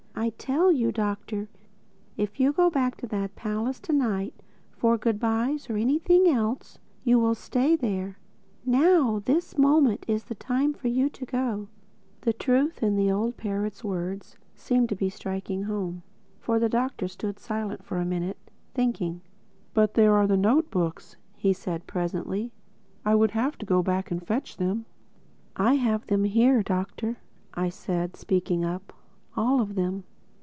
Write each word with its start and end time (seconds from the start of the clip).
"I 0.13 0.29
tell 0.37 0.71
you, 0.71 0.91
Doctor, 0.91 1.49
if 2.15 2.39
you 2.39 2.53
go 2.53 2.69
back 2.69 2.95
to 2.97 3.07
that 3.07 3.35
palace 3.35 3.79
tonight, 3.79 4.35
for 4.71 4.95
goodbys 4.95 5.67
or 5.67 5.77
anything 5.77 6.27
else, 6.27 6.77
you 7.03 7.17
will 7.17 7.33
stay 7.33 7.75
there. 7.75 8.19
Now—this 8.63 9.57
moment—is 9.57 10.25
the 10.25 10.35
time 10.35 10.75
for 10.75 10.89
you 10.89 11.09
to 11.09 11.25
go." 11.25 11.69
The 12.21 12.33
truth 12.33 12.83
of 12.83 12.95
the 12.95 13.09
old 13.11 13.35
parrot's 13.35 13.83
words 13.83 14.37
seemed 14.53 14.89
to 14.89 14.95
be 14.95 15.09
striking 15.09 15.63
home; 15.63 16.03
for 16.39 16.59
the 16.59 16.69
Doctor 16.69 17.07
stood 17.07 17.39
silent 17.39 17.81
a 17.89 18.05
minute, 18.05 18.37
thinking. 18.75 19.21
"But 19.73 19.95
there 19.95 20.13
are 20.13 20.27
the 20.27 20.37
note 20.37 20.69
books," 20.69 21.15
he 21.35 21.51
said 21.51 21.87
presently: 21.87 22.51
"I 23.03 23.15
would 23.15 23.31
have 23.31 23.57
to 23.57 23.65
go 23.65 23.81
back 23.81 24.09
to 24.09 24.19
fetch 24.19 24.57
them." 24.57 24.85
"I 25.55 25.75
have 25.75 26.05
them 26.05 26.25
here, 26.25 26.61
Doctor," 26.61 27.17
said 27.71 28.11
I, 28.13 28.17
speaking 28.19 28.63
up—"all 28.63 29.59
of 29.59 29.73
them." 29.73 30.03